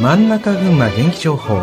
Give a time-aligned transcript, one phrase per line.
[0.00, 1.60] 真ん中群馬元気情報。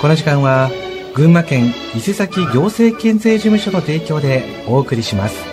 [0.00, 0.70] この時間は
[1.14, 5.44] 群馬県伊勢崎行政県税事務所の提供でお送りします。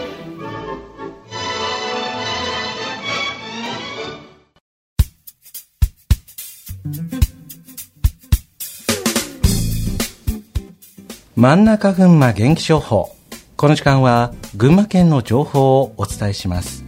[11.36, 13.16] 真ん中群馬元気情報。
[13.56, 16.84] この時間は群馬県の情報をお伝えします。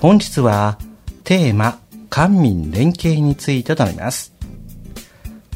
[0.00, 0.78] 本日は
[1.24, 1.78] テーマ
[2.10, 4.32] 官民連携についてとなります。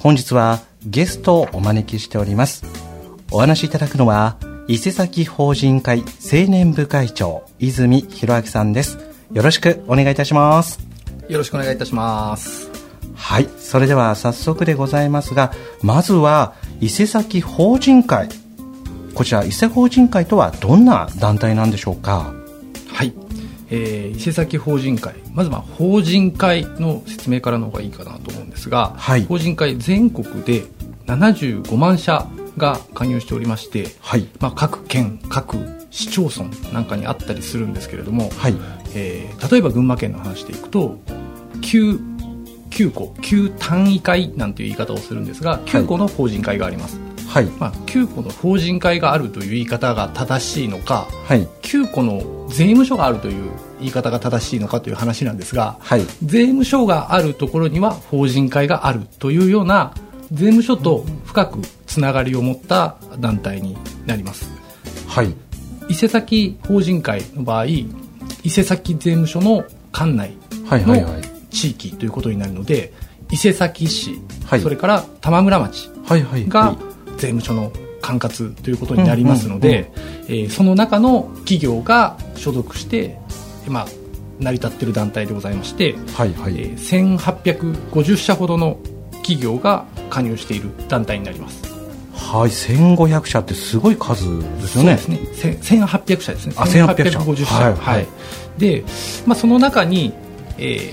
[0.00, 2.64] 本日はゲストをお招きしております。
[3.30, 4.36] お話しいただくのは
[4.68, 8.98] 伊勢崎法人会青年部会長泉博明さんです。
[9.32, 10.80] よろしくお願いいたします。
[11.28, 12.70] よろしくお願いいたします。
[13.14, 18.28] はいそれでは早速でございますがまずは伊勢崎法人会。
[19.14, 22.18] こちら伊勢法人会とはどんな団体なんでしょうか？
[22.18, 22.41] はい
[23.74, 25.14] えー、伊勢崎法人会。
[25.32, 30.64] まずまあ法人会の説明からの方がいいかなと思うんですが、はい、法人会全国で
[31.06, 32.28] 75万社
[32.58, 35.56] が加入しておりまして、はい、まあ、各県各
[35.90, 38.54] 市町村なんかにあったりするんですけれども、はい、
[38.94, 40.98] えー、例えば群馬県の話でいくと
[41.62, 42.12] 9
[42.68, 46.98] 9個9単位会なんていう言い方をするんですが9個の法人会があります、
[47.32, 47.46] はい。
[47.58, 59.94] まあ、9個の法人会があるという言い方が正しいのか、はい、9個の税務署があるという言い方が正しいのかという話なんですが、はい、税務署があるところには法人会があるというような
[60.30, 64.50] 税務署と深くつながりを持った団体になります、
[65.08, 65.34] はい、
[65.88, 67.88] 伊勢崎法人会の場合伊
[68.44, 70.36] 勢崎税務署の管内
[70.68, 72.92] の地域ということになるので、
[73.30, 75.90] 伊勢崎市、はい、それから玉村町
[76.48, 76.76] が
[77.22, 77.70] 税務署の
[78.00, 79.92] 管轄ということになりますので、
[80.28, 83.16] えその中の企業が所属して、
[83.68, 83.86] まあ、
[84.40, 86.58] 成り立っている団体でございまして、はいはい。
[86.58, 87.16] えー、
[87.94, 88.80] 1850社ほどの
[89.18, 91.62] 企業が加入している団体になります。
[92.12, 94.24] はい1500社ってすごい数
[94.60, 94.98] ですよね。
[94.98, 95.58] そうですね。
[95.62, 96.54] 1800社ですね。
[96.56, 97.54] あ1850社。
[97.54, 98.06] はい、はい、
[98.58, 98.84] で、
[99.26, 100.12] まあ、その中に、
[100.58, 100.92] え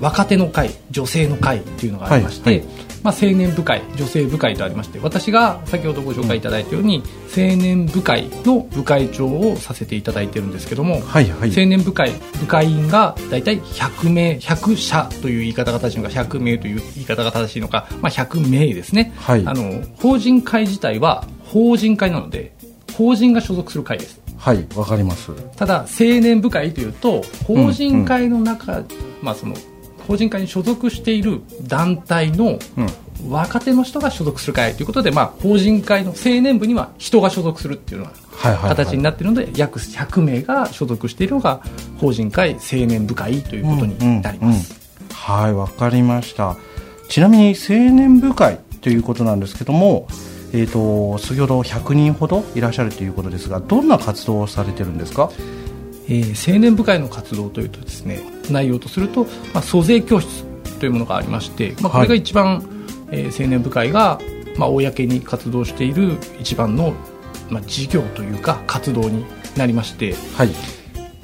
[0.00, 7.02] ー、若手の会女性の会というのがありまして、はいはいまあ、青年部会女性部会とありまして私が先ほどご紹介いただいたように、
[7.36, 22.54] 青年部会の部会長をさせていただいてるんですけども、はいはい、青年部会部会員が大体100名100社という言い方が正しいのか100名という言い方が正しいのか、まあ、100名ですね、はい、あの法人会自体は法人会なので
[22.94, 24.20] 法人が所属する会です。
[24.38, 25.32] はいわかります。
[25.56, 28.86] ただ青年部会というと法人会の中、うんうん、
[29.22, 29.54] まあその
[30.06, 32.58] 法人会に所属している団体の
[33.28, 38.12] 若手の人が所属する会ということで、まあ、法人会の青年部には人が所属するっていうのが
[38.58, 41.62] 形になっているので、約100名が所属しているのが
[41.98, 44.74] 法人会青年部会ということになります。
[45.00, 46.56] うんうん、はいわかりました。
[47.08, 50.06] ちなみに青年部会ということなんですけども、
[50.52, 55.30] えーと、先ほど100人ほどいらっしゃるということですがどんな活動をされてるんですか？
[56.08, 58.20] えー、青年部会の活動というとですね
[58.50, 60.44] 内容とすると、まあ、租税教室
[60.78, 62.64] というものがありまして、まあ、これが一番、はい、
[63.12, 64.20] えー、青年部会が、
[64.58, 66.94] まあ、公に活動している一番の、
[67.48, 69.24] まあ、事業というか活動に
[69.56, 70.50] なりまして、はい、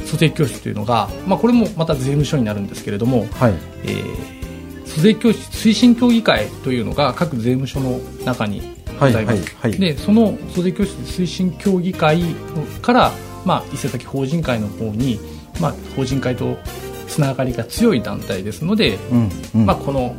[0.04, 3.54] 租税教室というのが、まあ、これもまた税務署になるんですけれども、はい。
[3.84, 8.62] えー、租税教室推進協議会というのが各税務署の中に
[8.98, 12.22] ございます、はいはいはい、でその租税教室推進協議会
[12.82, 13.12] から
[13.44, 15.18] まあ、伊勢崎法人会の方に、
[15.60, 16.56] まあ、法人会と
[17.08, 20.14] つながりが強い団体ですので、うんうん、まあ、この、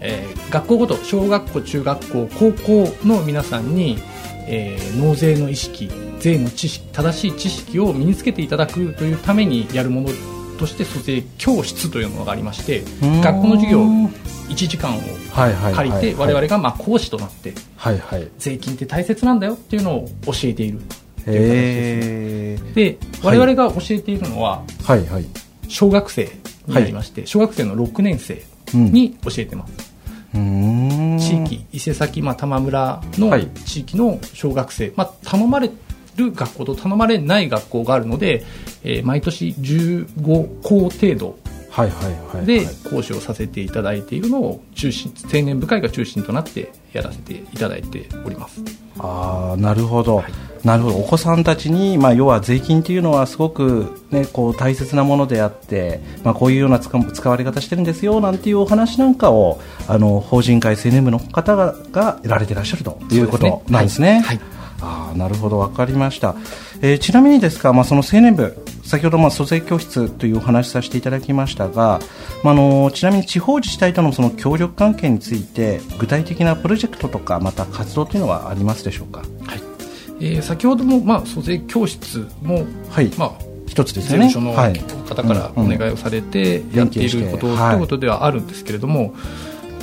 [0.00, 3.98] えー、学校ごと小学校中学校高校の皆さんに、
[4.46, 5.90] えー、納税の意識
[6.20, 10.08] 税の知識正しい知識を身につけていただくというためにやるもの
[10.58, 12.82] として租税教室というものがありまして
[13.22, 13.82] 学校の授業
[14.48, 15.00] 1時間を
[15.74, 17.52] 借りて我々がまあ講師となって、
[18.38, 20.80] 税金って大切なんだよっていうのを教えている
[21.26, 25.04] っていう形です、で我々が教えているのは、はい。
[25.06, 25.26] はい、
[25.68, 26.30] 小学生
[26.66, 28.42] になりまして、はい、小学生の6年生
[28.72, 29.94] に教えてます、
[30.34, 35.70] うん、地域伊勢崎、まあ、玉村の地域の小学生、まあ、頼まれ
[36.16, 38.44] る学校と頼まれない学校があるので、
[38.84, 41.38] えー、毎年15校程度
[42.44, 48.62] で講師をさせていただいているのを中心青年部会が中心となってやらせていただいております。
[48.98, 50.32] ああなるほど、はい、
[50.66, 50.96] なるほど。
[50.96, 64.14] お子さんたちに、まあ、要は税金というのはすごく、ね、こう大切なものであって、まあ、こういうような使使われ方してるんですよなんていうお話なんかをあの法人会青年部の方がが得られていらっしゃるということなんですね。
[64.14, 64.40] はい、はい。
[64.82, 65.58] あなるほど。
[65.58, 66.34] 分かりました、
[66.82, 72.00] えー、ちなみにですか、まあ、その青年部先ほどまあ租税教室というお話させていただきましたが、
[72.42, 79.75] まあ、あのちなみに地方自治体とのその協力関係について具体的なプロジェクトとかまた活動というのはありますでしょうか、はい
[80.20, 83.10] えー、先ほども、まあ、租税教室も、はい。
[83.18, 83.32] まあ、
[83.66, 84.28] 一つですね。
[84.28, 87.74] 税務署の方からお願いをされてやっていることとい。
[87.76, 89.14] うことではあるんですけれども、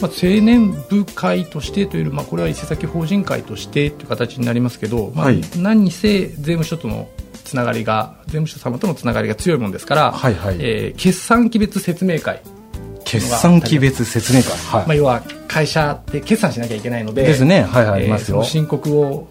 [0.01, 7.07] まあ、青年部会としてというより、まあ、これは伊勢崎法人会としてという形になりますけど、まあ、何にせ税務署との
[7.44, 12.41] つながりが税務署様とのつながりが強いものですから、はいはい、えー、決算期別説明会。
[13.06, 17.63] 決算期別説明会、はい、まあ、要は会社って決算しなきゃいけないのでですね。
[17.63, 19.27] はいはい、えー、その申告を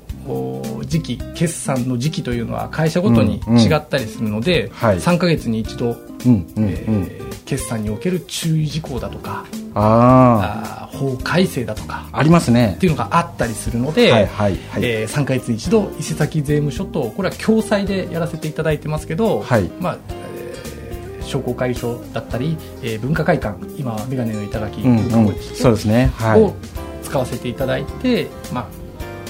[0.87, 12.75] 時期決算の時期というのは会社ごとに違ったりするので、うんうんはい、3か月に一度、うんうんうん、えー、決算における注意事項だとかあ法改正だとかありますね。
[12.77, 19.71] っていうのがあったりするので、はいはいはい、えー、3か月に一度伊勢崎税務署とこれは共催でやらせていただいてますけど、はい。
[19.81, 26.55] まあえー、商工会議所だったり、えー、文化会館今は眼鏡の頂き、うんうん、そうですね、はい、を
[27.03, 28.82] 使わせていただいて、まあ、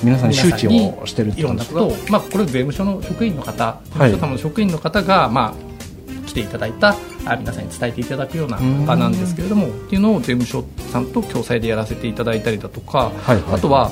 [0.03, 6.97] 皆さんに周知をしてるいろんなことを、まあ、これ税務署の職員の方、税務署様の職員の方が、まあ、来ていただいた
[7.39, 13.91] 皆さんに伝えていただくような場なんですけれどもっていうのを税務署さんと共催でやらせていただいたりだとか、はいはい、あとは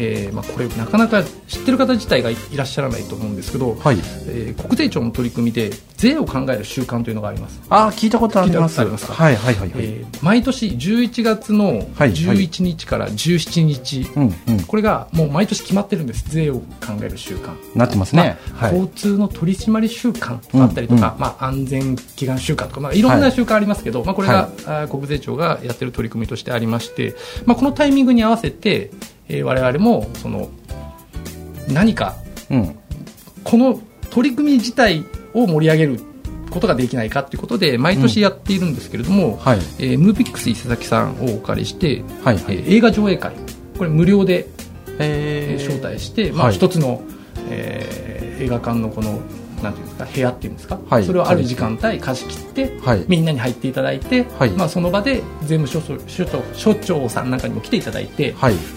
[0.00, 3.96] えーまあ、これなかなか知ってる方自体がいらっしゃらないと思うんですけど、はい。
[4.28, 7.60] えー、国税庁の取り組みで税を考える習慣というのがあります。
[7.68, 8.80] あ聞いたことあります。
[8.80, 16.24] はいはいはい、えー、毎年11月の11日から17日、はいはい、これがもう毎年決まってるんです。
[16.28, 16.64] 税を考
[17.02, 17.56] える習慣。
[17.74, 28.90] なってますね、まあ、交通の取り締まり習慣あったりとか、うんうん、まあ、安全祈願習慣とか、まあ、いろんな習慣ありますけど、はい、まあ、これが、はい、国税庁がやってる取り組みとしてありまして、まあ、このタイミングに合わせて
[29.28, 30.48] えー、我々もその
[31.68, 32.16] 何か、
[32.50, 32.78] うん、
[33.44, 33.80] この
[34.10, 35.04] 取り組み自体
[35.34, 36.00] を盛り上げる
[36.50, 43.34] ことができないかということで毎年やっているんですけれども、うんはい、えー、ムービックス伊勢崎さんをお借りして、はいはい、えー、映画上映会
[43.76, 44.48] これ無料で、
[44.98, 47.02] えー、招待して、まあ、一つの、
[47.50, 49.20] えー、映画館のこの
[49.62, 55.98] なんていうんですか部屋っていうんですか、はい、それをある時間帯貸し切って、はい、みんなに入っていただいて、はい、まあ、その場で税務署署
[56.54, 58.34] 所長さんなんかにも来ていただいて、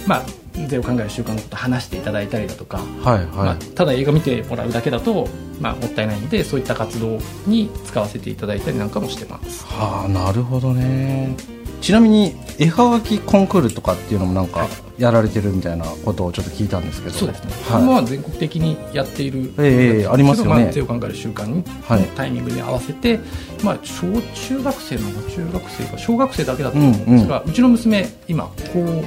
[0.07, 0.23] まあ、
[0.67, 3.25] 税を考える習慣のことを話していただいたりだとか、はいはい。
[3.25, 5.27] まあ、ただ映画見てもらうだけだと、
[5.59, 9.65] まあ、もったいないのでそういった活動に使わせていただいたりなんかもしてます。
[9.65, 11.35] はあなるほどね。
[11.81, 14.67] ちなみに絵はがきコンクールとかっていうのもなんか
[14.99, 17.15] やられてるみたいなことをちょっと聞いたんですけど。
[17.15, 20.69] そうですね、はい、今は全国的にやっている、えー、ありますよね。
[20.71, 23.19] 税を考える習慣に、はい、タイミングに合わせて、
[23.63, 29.03] まあ、小中学生の中学生か小学生だけだと思うんですが、うんうん、うちの娘今高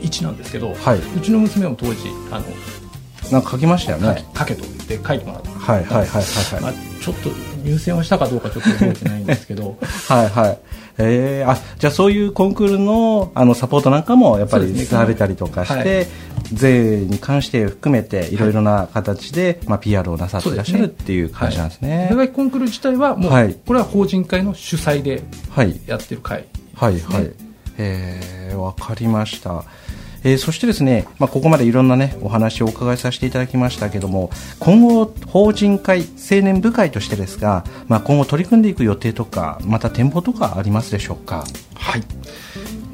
[0.00, 2.46] 1なんですけど、はい、うちの娘も当時あの
[3.30, 4.24] なんか書きましたよね。
[4.36, 5.50] 書けと言って書いてもらった。
[5.50, 7.30] はいはいはいはい、はい、まあ、ちょっと
[7.64, 9.76] 入選はしたかどうかちょっと覚えてないんですけど。
[10.08, 10.58] はいはい。
[11.02, 16.06] えー、あじゃあそういうコンクールのあのサポートなんかもやっぱりされたりとかして、ねはい、
[16.52, 22.10] 税に関して含めていろいろな形で、まあ、PR をなさっていらっしゃるっていう感じなんですね。
[22.12, 25.22] はい、コンクール自体はもう、はい、これは法人会の主催で
[25.86, 27.32] やってる会、ね、はいはい、はい、
[27.82, 29.64] えー、わかりました。
[30.22, 34.28] えー、そしてですね、まあ、ここまでいろんなねお話をお伺いさせていただきましたけども
[34.58, 41.46] 今後法人会青年部会としてですが、まあ、今後取り組んでいく予定とかまた展望とかありますでしょうか？
[41.74, 42.02] はい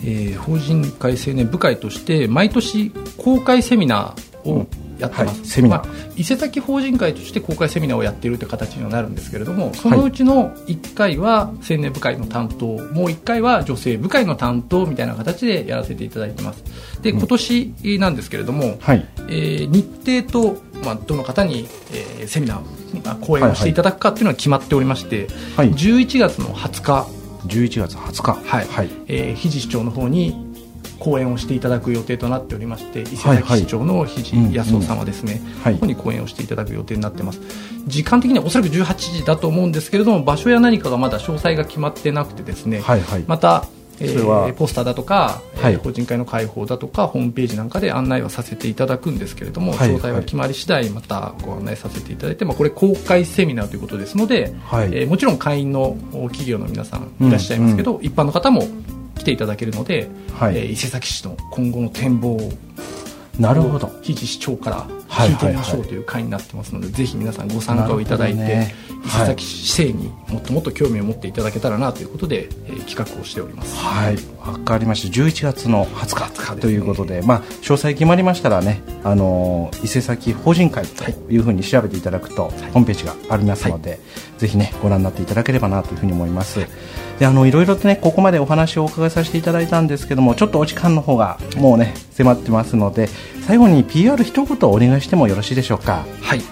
[0.04, 16.62] えー、法人会青年部会として毎年公開セミナーをやってます、はい、セミナー、まあ、伊勢崎法人会として公開セミナーをやっているという形にはなるんですけれどもそのうちの1回は青年部会の担当、もう1回は女性部会の担当みたいな形でやらせていただいてます。
[17.02, 27.06] で今年なんですけれども、はい、えー、日程と、まあ、どの方に、えー、セミナー、まあ、講演をしていただくかっていうのは決まっておりまして、はい、11月の20日。
[27.46, 28.32] 11月20日。
[28.44, 30.45] はい、はい、えー、肘市長の方に
[30.98, 37.40] 講演をしていただく予定となっておりまして伊勢崎市長の肘康夫様ですね、はい、ここに講演をしていただく予定になってます。
[37.86, 43.68] 時間的にはおそらく18時だと思うんですけれども場所や何かがまだ詳細が決まってなくてですね、はいはい、また
[44.00, 58.64] えー、ポスターだとか、はい、法人会の会報だとかホームページなんかで案内はさせていただくんですけれども、はい、詳細は決まり次第またご案内させていただいて、まあ、これ公開セミナーということですので、はい、えー、もちろん会員の企業の皆さんいらっしゃいますけど、うんうん、一般の方も
[59.18, 60.08] 来ていただけるので、
[60.38, 62.52] はい、えー、伊勢崎市の今後の展望を
[63.38, 63.90] なるほど。
[64.02, 73.76] 非市長から聞いてみましょうという会になってますので、ぜひ皆さんご参加をいただいて、ね、伊勢崎市政にもっともっと興味を持っていただけたらなということで、えー、企画をしております。
[73.76, 74.16] はい。
[74.46, 75.14] わかりました。
[75.22, 84.00] 11月の20日ということで、ね、まあ、詳細決まりましたらね、あの伊勢崎法人会というふうに調べていただくと、はい、ホームページがありますので、はい、
[84.38, 86.68] ぜひねご覧になっていただければなというふうに思います、はい
[87.18, 93.08] であのいろいろとねここまでお話をお伺いさせていただいたんですけどもちょっとお時間の方がもうね迫ってますので
[93.46, 96.04] 最後に PR 一言お願いしてもよろしいでしょうか？
[96.20, 96.42] はい。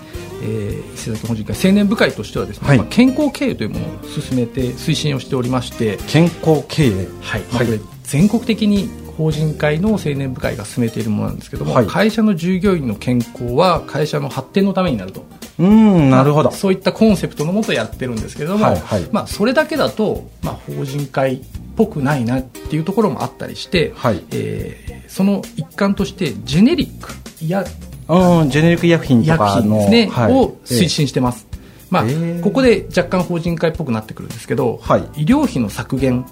[0.42, 7.08] えー、伊勢崎本人会青年部会としてはですね、はい、まあ、健康経営というものを進めて推進をしておりまして健康経営。
[7.20, 15.24] はい、まあ、これ全国的に法人会の青年部会が進めているものなんですけども、はい、会社の従業員の健康は会社の発展のためになると。
[15.58, 21.40] うんなるほど、そういったコンセプトのもとやってるんですけども、はいはい、まあ、それだけだと、まあ、法人会っ
[21.76, 27.12] ぽくないなっていうところもあったりして、はい、えー、その一環としてジェネリック
[27.44, 27.64] いや
[28.06, 31.58] うん、ジェネリック医薬品とかの、ねはい、を推進してます、えー、
[31.90, 36.26] まあ、えー、ここで若干法人会っぽくなってくるんですけど、はい、医療費の削減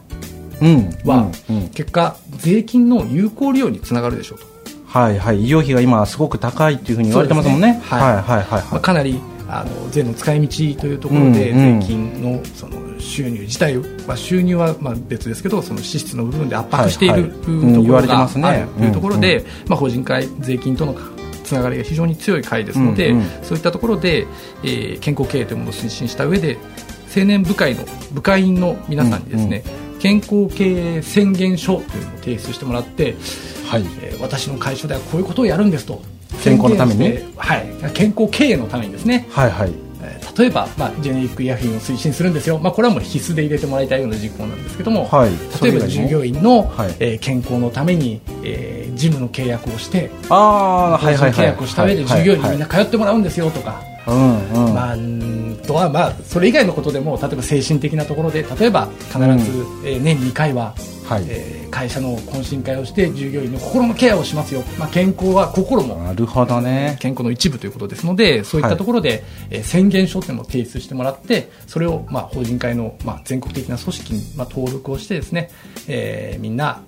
[1.04, 1.30] は、
[1.74, 4.46] 結果税金の有効利用につながるでしょうと。
[4.86, 7.72] はいはい、医療費が今すごく高いっていうふうに言われてますもんね。
[7.72, 9.18] ねはい、はいはいはい、はい、まあ、かなり
[9.48, 20.94] あの税の使い道というところで、税金のその収入自体、まあ、収入はまあ別ですけどその支出の部分で圧迫している、はいはい、ところがあるというところで、まあ、法人会税金との
[21.44, 24.26] つながりが非常に強い会ですので、うんうん、そういったところで、
[24.62, 26.56] えー、健康経営というものを推進した上で
[27.14, 33.16] 青年部会の部会員の皆さんにですね、うんうん、健康経営宣言書というのを提出してもらって
[33.66, 36.02] はい、えー、私の会社ではこういうことをやるんですと。
[36.42, 39.72] 健康のために、はい、健康経営のためにですね、はいはい、
[40.36, 45.30] 例えば、まあ、ジェネリック医薬品を推進するんですよ、まあ、これはもう必須で入れてもらいたいような事項なんですけども、はい、
[45.62, 54.96] 例えば従業員の、はい、えー、健康のために、えー、ジムの契約をしてあ、はいはい、契約をした上で従業員にみんな通ってもらうんですよとか、うんうん、まあ、
[55.62, 75.50] とは、まあ、それ以外のことでも例えば精神的なところで例えば必ず、うん、えー、年2回ははい、えー、会社の懇親会をして従業員の心のケアをしますよ、まあ、健康は心もなるほど、ね、健康の一部ということですのでそういったところで、はい、えー、宣言書というのを提出してもらってそれを、まあ、法人会の、まあ、全国的な組織に、まあ、登録をしてですね、
[75.88, 76.82] えー、みんな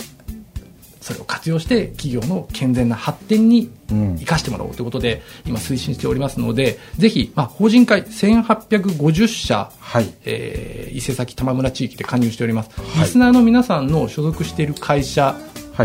[1.04, 10.14] それを活用して企業の健全な発展に生かしてもらおうということで、うん、今推進しておりますのでぜひ、まあ、法人会1850社、はい。
[10.24, 15.36] えー、伊勢崎玉村地域で加入しております、はい、リスナーの皆さんの所属している会社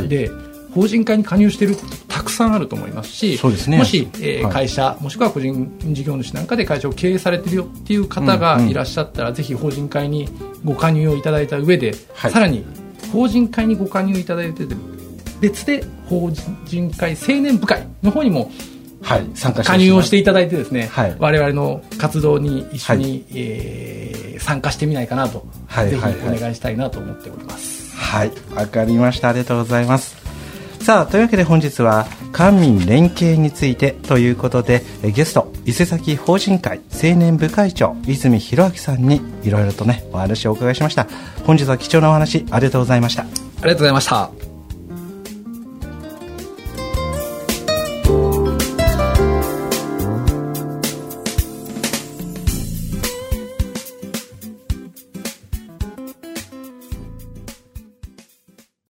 [0.07, 0.49] で、はい。
[0.73, 1.75] 法人会に加入している
[2.07, 10.29] たくさんあると思いますしね、もし、えー、会社、もしくは個人事業主なんかで会社を経営されているよっていう方がいらっしゃったら、うんうん、ぜひ法人会に
[10.63, 12.63] ご加入をいただいた上で、はい、さらに
[13.11, 14.63] 法人会にご加入いただいて
[15.39, 16.31] 別で法
[16.65, 18.51] 人会青年部会の方にも
[19.01, 27.95] はい、参加加入をしていただいてですね、はい、我々の活動に一緒に、はい、えー、参加してみないかなと、はい、ぜひお願いしたいなと思っております。
[27.95, 29.29] はいわ、かりました。
[29.29, 30.17] ありがとうございます。
[30.81, 41.07] さあというわけで本日は官民連携についてということでゲスト伊勢崎法人会青年部会長泉弘明さんにいろいろとねお話をお伺いしました。
[41.45, 43.23] 本日は貴重なお話ありがとうございました。
[43.23, 44.48] ありがとうございました